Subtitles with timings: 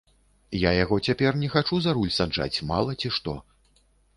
[0.61, 3.39] Я яго цяпер не хачу за руль саджаць, мала ці што.